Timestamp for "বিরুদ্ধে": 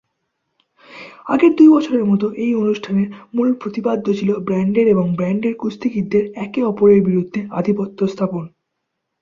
7.07-7.39